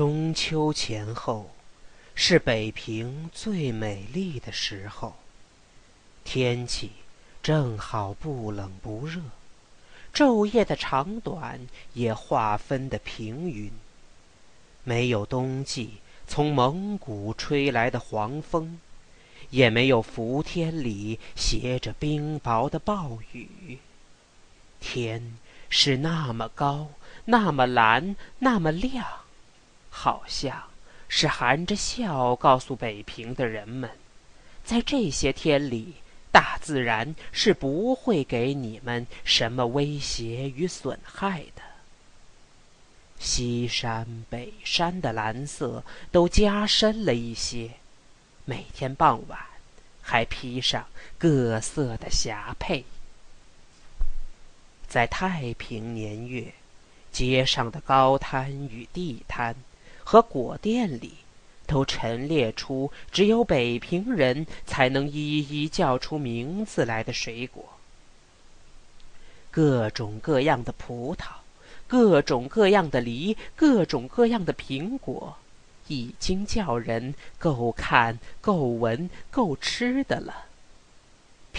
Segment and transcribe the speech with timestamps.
[0.00, 1.50] 中秋前后，
[2.14, 5.14] 是北平最美丽的时候。
[6.24, 6.92] 天气
[7.42, 9.20] 正好不冷不热，
[10.14, 11.60] 昼夜的长短
[11.92, 13.70] 也划分的平匀。
[14.84, 18.80] 没有冬季从蒙古吹来的黄风，
[19.50, 23.78] 也没有伏天里携着冰雹的暴雨。
[24.80, 25.36] 天
[25.68, 26.88] 是那么高，
[27.26, 29.06] 那么蓝，那么亮。
[29.90, 30.64] 好像
[31.08, 33.90] 是含着笑告诉北平的人们，
[34.64, 35.96] 在这些天里，
[36.32, 41.62] 大自然是不会给你们什么威胁与损害的。
[43.18, 47.72] 西山、北山的蓝色都加深了一些，
[48.46, 49.38] 每天傍晚
[50.00, 50.86] 还披上
[51.18, 52.84] 各色的霞帔。
[54.88, 56.54] 在太平年月，
[57.12, 59.54] 街上的高摊与地摊。
[60.04, 61.14] 和果店里，
[61.66, 67.64] 都陈列出只有北平人才能一一叫出名字来的水果。
[69.50, 71.26] 各种各样的葡萄，
[71.86, 75.36] 各种各样的梨，各种各样的苹果，
[75.88, 80.46] 已经叫人够看、够闻、够吃的了。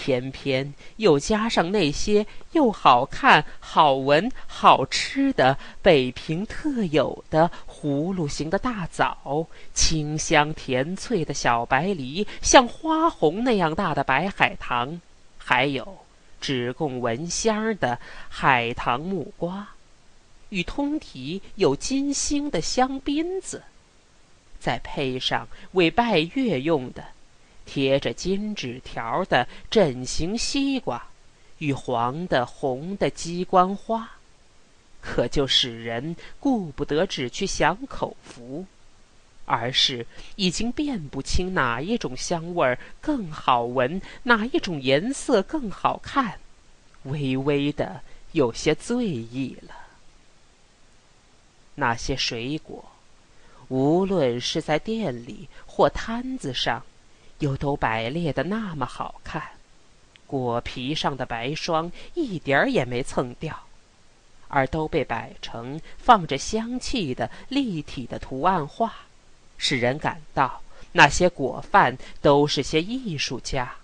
[0.02, 15.00] 偏偏又加上那些又好看、好闻、好吃的北平特有的葫芦形的大枣，清香甜脆的小白梨，像花红那样大的白海棠，
[15.38, 15.98] 还有
[16.40, 19.68] 只供闻香的海棠木瓜，
[20.48, 23.62] 与通体有金星的香槟子，
[24.58, 27.04] 再配上为拜月用的。
[27.64, 31.06] 贴着金纸条的整形西瓜，
[31.58, 34.10] 与黄的、红的鸡冠花，
[35.00, 38.66] 可就使人顾不得只去享口福，
[39.44, 46.38] 而是已经辨不清哪一种香味更好闻，哪一种颜色更好看，
[47.04, 49.74] 微微的有些醉意了。
[51.74, 52.84] 那些水果，
[53.68, 56.84] 无论是在店里或摊子上。
[57.42, 59.42] 又都摆列的那么好看，
[60.28, 63.66] 果皮上的白霜一点儿也没蹭掉，
[64.46, 68.94] 而都被摆成放着香气的立体的图案画，
[69.58, 73.74] 使人感到那些果贩都是些艺术家，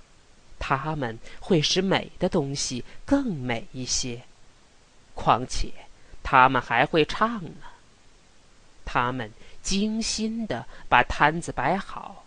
[0.61, 4.23] 他们会使美的东西更美一些，
[5.17, 5.73] 况且
[6.23, 7.67] 他们还会唱呢。
[8.85, 9.33] 他们
[9.65, 12.25] 精心的把摊子摆好。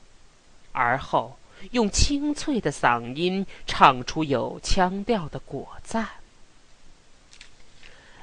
[0.72, 1.38] 而后
[1.72, 6.08] 用清脆的嗓音唱出有腔调的果赞。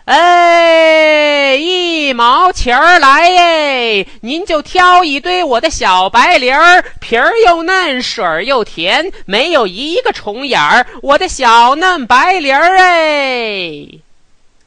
[0.06, 4.08] 哎，一毛钱儿来耶！
[4.22, 10.86] 您就挑一堆我的小白梨儿，皮儿又嫩，水儿又甜，没有一个虫眼儿。
[11.02, 13.86] 我的小嫩白梨儿哎！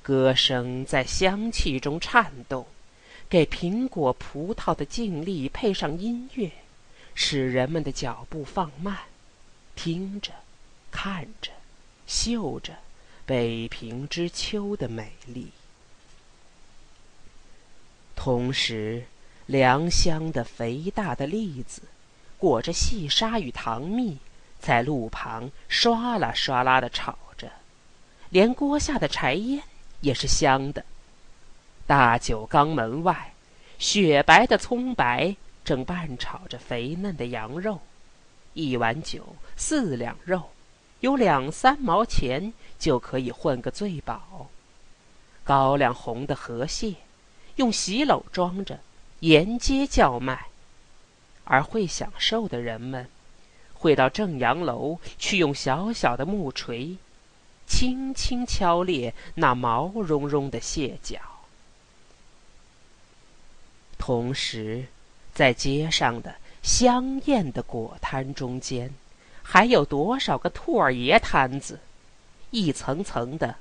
[0.04, 2.68] 歌声在香气中颤动，
[3.28, 6.52] 给苹果、葡萄的静立配上音乐。
[7.14, 8.98] 使人们的脚步放慢，
[9.76, 10.32] 听着，
[10.92, 11.52] 看着，
[12.08, 12.74] 嗅着
[13.26, 15.52] 北平之秋的美丽。
[18.16, 19.06] 同时，
[19.46, 21.82] 良香的肥大的栗子，
[22.38, 24.18] 裹着细沙与糖蜜，
[24.60, 27.52] 在路旁唰啦唰啦的炒着，
[28.30, 29.64] 连锅下的柴烟
[30.02, 30.86] 也是香的。
[31.88, 33.34] 大酒缸门外，
[33.80, 35.36] 雪白的葱白。
[35.64, 37.80] 正拌炒着肥嫩的羊肉，
[38.54, 40.52] 一碗酒四两肉，
[41.02, 44.50] 有两三毛钱就可以混个醉饱。
[45.44, 46.96] 高粱红的河蟹，
[47.56, 48.80] 用席篓装着，
[49.20, 50.48] 沿街叫卖。
[51.44, 53.10] 而会享受的人们，
[53.74, 56.98] 会到正阳楼去用小小的木锤，
[57.68, 61.20] 轻轻敲裂那毛茸茸的蟹脚，
[63.98, 64.88] 同时。
[65.42, 68.94] 在街上的香艳的果摊中间，
[69.42, 71.80] 还有多少个兔儿爷摊子？
[72.52, 73.56] 一层层的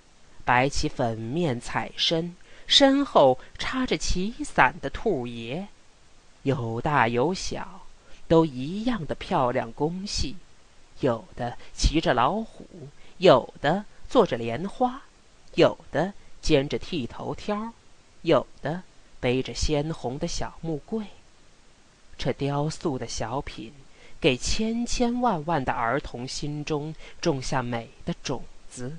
[0.44, 2.37] 摆起粉面彩身，
[2.67, 5.69] 身后插着旗伞的兔爷，
[6.43, 7.87] 有大有小，
[8.29, 10.37] 都一样的漂亮工细。
[10.99, 12.67] 有的骑着老虎，
[13.17, 15.00] 有的坐着莲花，
[15.55, 16.12] 有的
[16.43, 17.73] 肩着剃头挑，
[18.21, 18.82] 有的
[19.19, 21.06] 背着鲜红的小木柜。
[22.22, 23.72] 这雕塑的小品，
[24.20, 28.99] 给千千万万的儿童心中种下美的种子。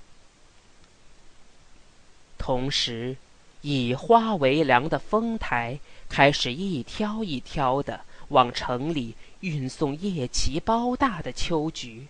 [2.39, 3.15] 同时，
[3.61, 5.79] 以花为粮的丰台
[6.09, 12.07] 开始一挑一挑的往城里运送叶奇包大的秋菊，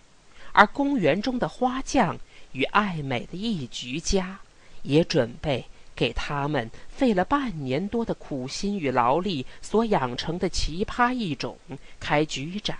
[0.52, 2.18] 而公园中的花匠
[2.52, 4.40] 与爱美的艺菊家
[4.80, 11.58] 也准备给他们费了半年多的苦心与劳力所养成的奇葩异种
[12.00, 12.76] 开菊展。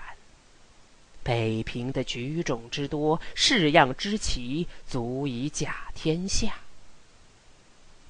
[1.23, 6.55] 北平的菊种之多，式样之奇，足以甲天下。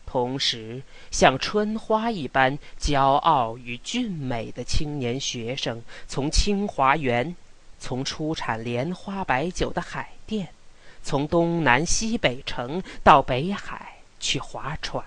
[0.07, 7.35] 同时，像春花一般骄傲与俊美的青年学生，从清华园，
[7.79, 10.49] 从出产莲花白酒的海淀，
[11.03, 13.92] 从东南西北城到北海
[14.23, 15.05] 去划船。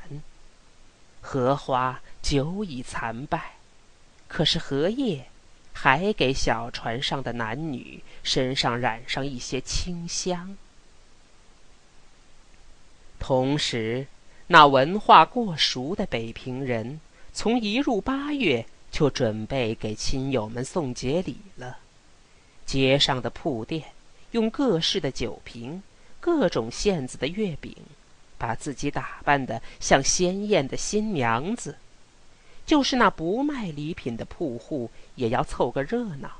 [1.21, 3.55] 荷花久已残败，
[4.27, 5.25] 可是荷叶。
[5.77, 10.55] 还给小船上的男女身上染上一些清香。
[13.19, 14.07] 同时，
[14.47, 17.01] 那文化过熟的北平人，
[17.33, 21.79] 从一入八月就准备给亲友们送节礼了。
[22.65, 23.83] 街上的铺店
[24.31, 25.83] 用各式的酒瓶、
[26.21, 27.75] 各种馅子的月饼，
[28.37, 31.77] 把自己打扮得像鲜艳的新娘子。
[32.65, 36.31] 就是那不卖礼品的铺户，也要凑个热闹，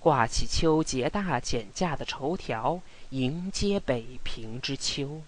[0.00, 2.80] 挂起秋节大减价的绸条，
[3.10, 5.20] 迎接北平之秋。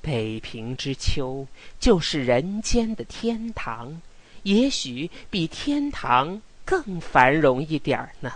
[0.00, 1.46] 北平之秋，
[1.80, 4.00] 就是人间的天堂，
[4.44, 8.32] 也许比天堂更繁荣一点儿呢。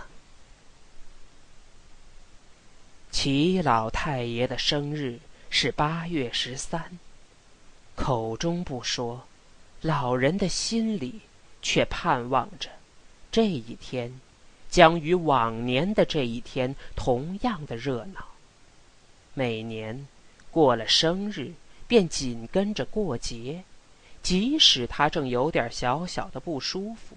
[3.09, 5.19] 齐老太爷的生日
[5.57, 6.99] 是八月十三，
[7.95, 9.25] 口中不说。
[9.79, 11.21] 老人的心里
[11.61, 12.69] 却盼望着，
[13.31, 14.19] 这一天
[14.69, 18.27] 将与往年的这一天同样的热闹。
[19.33, 20.05] 每年
[20.51, 21.53] 过了生日，
[21.87, 23.63] 便紧跟着过节，
[24.21, 27.15] 即使他正有点小小的不舒服，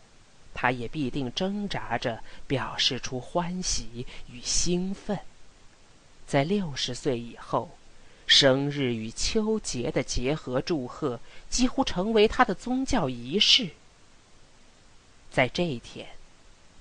[0.55, 5.19] 他也必定挣扎着表示出欢喜与兴奋。
[6.25, 7.69] 在六十岁以后。
[8.31, 13.71] 生日与秋节的结合祝贺，几乎成为他的宗教仪式。
[15.31, 16.07] 在这一天，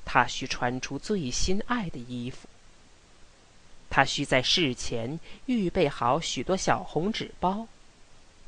[0.03, 2.49] 他需穿出最心爱的衣服。
[3.89, 7.65] 他需在事前预备好许多小红纸包，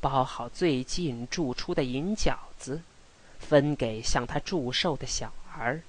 [0.02, 2.82] 包好最近铸出的银饺子，
[3.38, 5.80] 分给向他祝寿的小儿。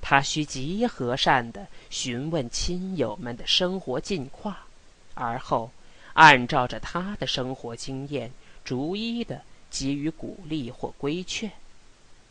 [0.00, 4.56] 他需极和善地询问亲友们的生活近况，
[5.12, 5.70] 而后。
[6.20, 8.30] 按照着他的生活经验，
[8.62, 9.40] 逐一的
[9.70, 11.50] 给予鼓励或规劝。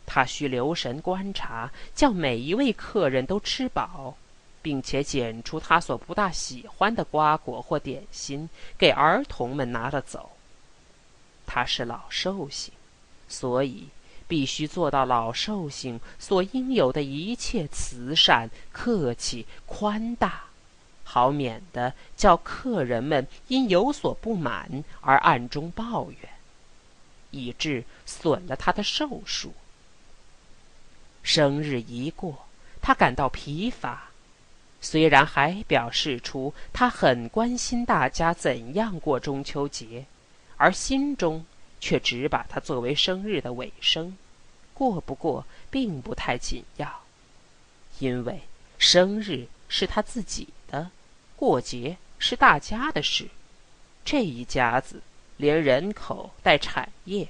[0.05, 4.15] 他需留神观察，叫每一位客人都吃饱，
[4.61, 8.47] 并且捡出他所不大喜欢的瓜果或点心，
[8.77, 10.33] 给儿童们拿了走。
[11.47, 12.71] 他是老寿星，
[13.27, 13.87] 所以
[14.27, 20.43] 必须做到老寿星所应有的一切慈善、客气、宽大。
[21.11, 26.29] 好免得叫客人们因有所不满而暗中抱怨，
[27.31, 29.51] 以致损了他的寿数。
[31.23, 32.45] 生日一过，
[32.79, 34.11] 他感到疲乏，
[34.81, 40.05] 虽然还表示出他很关心大家怎样过中秋节，
[40.57, 41.43] 而心中
[41.79, 44.15] 却只把它作为生日的尾声，
[44.75, 47.01] 过不过并不太紧要，
[47.97, 48.41] 因为
[48.77, 50.49] 生日是他自己。
[51.39, 53.29] 过节是大家的事，
[54.03, 55.01] 这一家子
[55.37, 57.29] 连人口带产业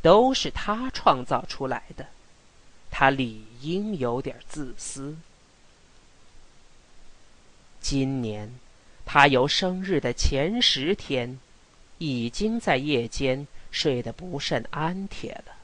[0.00, 2.06] 都是他创造出来的，
[2.88, 5.16] 他理应有点自私。
[7.80, 8.54] 今年，
[9.04, 11.40] 他由生日的前十天，
[11.98, 15.56] 已经在夜间睡得不甚安帖了。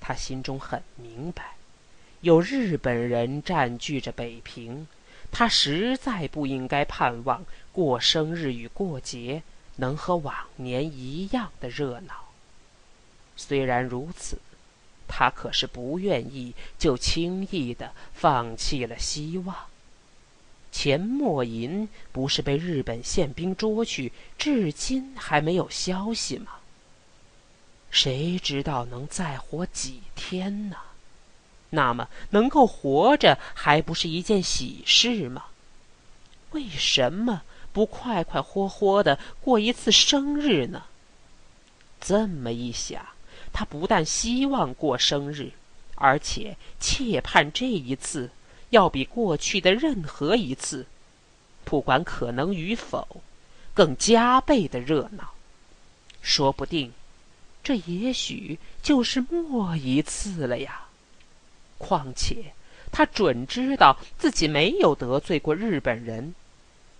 [0.00, 1.54] 他心中很明白，
[2.22, 4.88] 有日本人占据着北平。
[5.32, 9.42] 他实在不应该盼望过生日与过节
[9.76, 12.28] 能和往年一样的热闹。
[13.34, 14.38] 虽然如此，
[15.08, 19.56] 他可是不愿意就轻易的放弃了希望。
[20.70, 26.52] 钱默吟不是被日本宪兵捉去，至今还没有消息吗？
[27.90, 30.76] 谁知道能再活几天呢？
[31.74, 35.46] 那么，能够活着还不是一件喜事吗？
[36.50, 40.82] 为什么不快快活活的过一次生日呢？
[41.98, 43.02] 这么一想，
[43.54, 45.52] 他不但希望过生日，
[45.94, 48.28] 而且切盼这一次
[48.68, 50.84] 要比过去的任何一次，
[51.64, 53.22] 不管可能与否，
[53.72, 55.32] 更加倍的热闹。
[56.20, 56.92] 说不定，
[57.64, 60.88] 这也许就是末一次了呀。
[61.82, 62.52] 况且，
[62.92, 66.34] 他准知道自己没有得罪过日本人。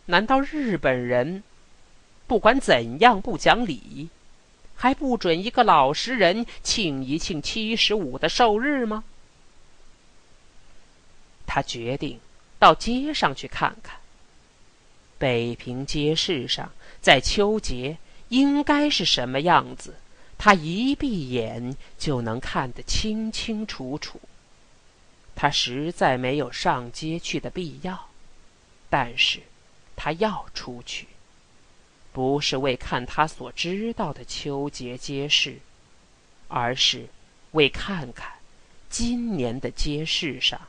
[0.06, 1.44] 难道日本人
[2.26, 4.08] 不管怎样不讲理，
[4.74, 9.04] 还不准一个老实人庆一庆七十五的寿日吗？
[11.46, 12.18] 他决定
[12.58, 13.96] 到街上去看看。
[15.18, 17.98] 北平街市上，在秋节
[18.30, 19.94] 应该是什么样子？
[20.36, 24.20] 他一闭眼就能看得清清楚楚。
[25.34, 28.08] 他实在没有上街去的必要，
[28.88, 29.40] 但是，
[29.96, 31.08] 他要出去，
[32.12, 35.58] 不是为看他所知道的秋节街市，
[36.48, 37.08] 而是
[37.52, 38.32] 为看看
[38.88, 40.60] 今年的街市上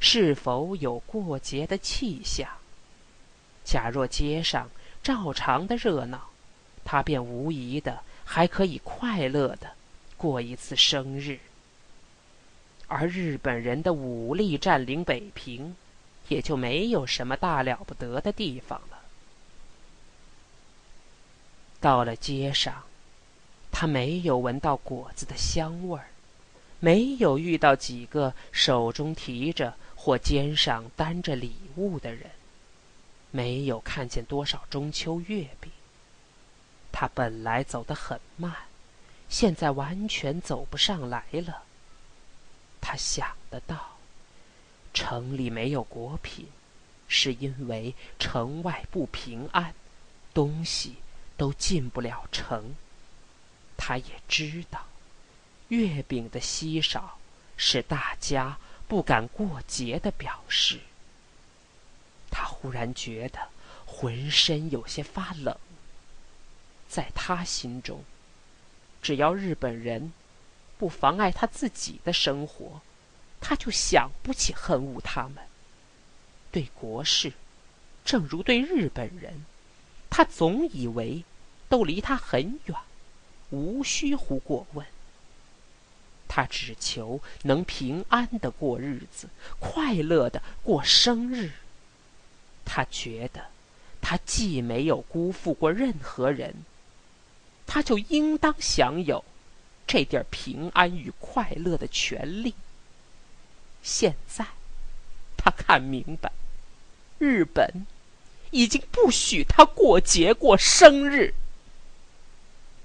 [0.00, 2.48] 是否有过节的气象。
[3.64, 4.70] 假若街上
[5.02, 6.30] 照常的热闹，
[6.84, 9.72] 他便无疑的还可以快乐的
[10.16, 11.38] 过一次生日。
[12.88, 15.74] 而日本人的武力占领北平，
[16.28, 18.98] 也就没有什么大了不得的地方了。
[21.80, 22.84] 到了街上，
[23.70, 26.08] 他没有闻到果子的香味儿，
[26.80, 32.30] 没有遇到几个手中提着或肩上担着礼物的人。
[33.32, 35.70] 没有看见多少中秋月饼。
[36.90, 38.52] 他本来走得很慢，
[39.28, 41.64] 现在完全走不上来了。
[42.88, 43.96] 他想得到，
[44.94, 46.46] 城里没有果品，
[47.08, 49.74] 是因为城外不平安，
[50.32, 50.94] 东西
[51.36, 52.76] 都进不了城。
[53.76, 54.86] 他也知道，
[55.66, 57.18] 月饼的稀少
[57.56, 60.78] 是大家不敢过节的表示。
[62.30, 63.48] 他忽然觉得
[63.84, 65.58] 浑身有些发冷。
[66.88, 68.04] 在他心中，
[69.02, 70.12] 只要日本人
[70.78, 72.80] 不妨碍他自己的生活，
[73.40, 75.36] 他就想不起恨恶他们。
[76.52, 77.32] 对国事，
[78.04, 79.44] 正如对日本人，
[80.10, 81.24] 他总以为
[81.68, 82.78] 都离他很远，
[83.50, 84.86] 无需乎过问。
[86.28, 89.28] 他只求能平安的过日子，
[89.58, 91.52] 快乐的过生日。
[92.64, 93.46] 他觉得，
[94.02, 96.54] 他既没有辜负过任何人，
[97.66, 99.24] 他就应当享有
[99.86, 102.54] 这点平安与快乐的权利。
[103.82, 104.46] 现在，
[105.36, 106.32] 他看明白，
[107.18, 107.86] 日本
[108.50, 111.34] 已经不许他过节过生日。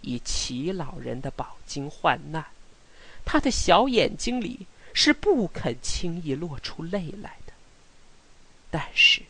[0.01, 2.46] 以齐老人的饱经患难，
[3.25, 7.53] 他的小眼睛里是不肯轻易落出泪来的。
[8.70, 9.24] 但是。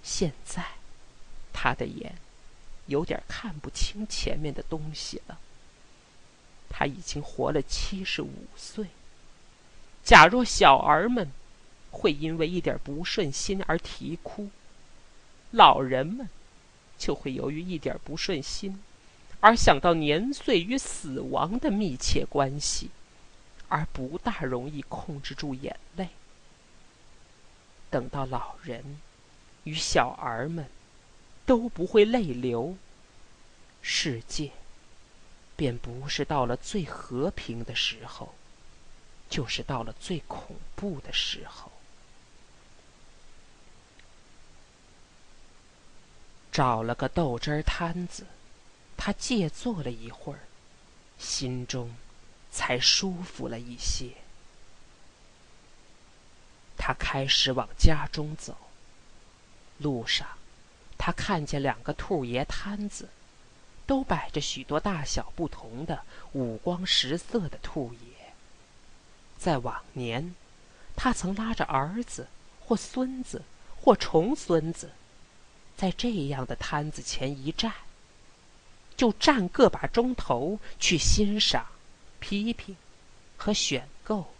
[0.00, 0.64] 现在，
[1.52, 2.14] 他的眼
[2.86, 5.38] 有点看不清前面的东西了。
[6.68, 8.86] 他已经活了七十五岁。
[10.04, 11.30] 假若小儿们
[11.90, 14.50] 会因为一点不顺心而啼哭，
[15.50, 16.28] 老人们
[16.98, 18.80] 就会由于一点不顺心
[19.40, 22.90] 而想到年岁与死亡的密切关系，
[23.68, 26.08] 而不大容易控制住眼泪。
[27.90, 28.98] 等到老人。
[29.64, 30.64] 与小儿们
[31.44, 32.78] 都不会泪流，
[33.82, 34.52] 世界
[35.58, 38.32] 便不是到了最和平的时候，
[39.28, 41.72] 就是到了最恐怖的时候。
[46.52, 48.24] 找了个豆汁儿摊子，
[48.96, 50.38] 他借坐了一会儿，
[51.18, 51.92] 心中
[52.52, 54.12] 才舒服了一些。
[56.76, 58.56] 他开始往家中走。
[59.78, 60.38] 路上，
[60.96, 63.08] 他看见两个兔爷摊子，
[63.88, 66.02] 都摆着许多大小不同的、
[66.34, 68.34] 五光十色的兔爷。
[69.38, 70.34] 在往年，
[70.94, 72.28] 他曾拉着儿子
[72.60, 73.42] 或孙子
[73.80, 74.90] 或重孙子，
[75.74, 77.72] 在这样的摊子前一站，
[78.94, 81.64] 就站个把钟头去欣赏、
[82.20, 82.76] 批评
[83.38, 84.34] 和选购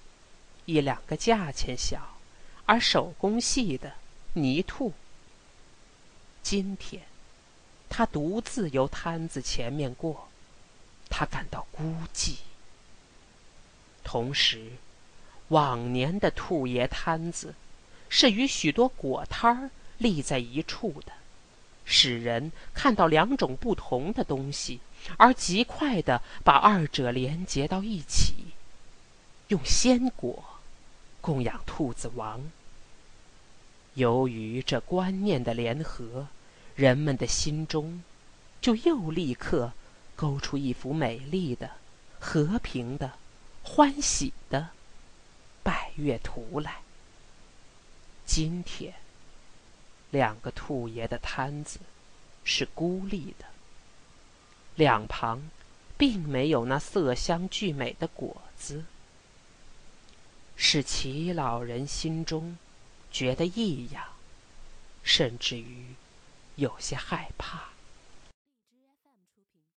[0.67, 2.19] 一两个价钱小
[2.67, 3.95] 而手工细的
[4.35, 4.93] 泥兔。
[6.43, 7.03] 今天，
[7.91, 10.29] 他独自由摊子前面过，
[11.09, 11.83] 他感到孤
[12.15, 12.37] 寂。
[14.05, 14.73] 同时，
[15.49, 17.55] 往年的兔爷摊子
[18.09, 21.13] 是与许多果摊儿立在一处的，
[21.85, 24.81] 使人看到两种不同的东西，
[25.17, 28.35] 而极快的把二者连结到一起，
[29.49, 30.45] 用鲜果
[31.21, 32.41] 供养兔子王。
[33.95, 36.29] 由于这观念的联合。
[36.79, 38.05] 人们的心中，
[38.61, 39.73] 就又立刻
[40.15, 41.73] 勾出一幅美丽的、
[42.21, 43.15] 和平的、
[43.65, 44.69] 欢喜的
[45.65, 46.83] 百月图来。
[48.25, 48.95] 今天，
[50.13, 51.81] 两个兔爷的摊子
[52.45, 53.47] 是孤立的，
[54.77, 55.51] 两旁
[55.97, 58.85] 并没有那色香俱美的果子，
[60.55, 62.57] 使齐老人心中
[63.11, 64.05] 觉得异样，
[65.03, 65.87] 甚至于
[66.59, 67.78] 有些害怕。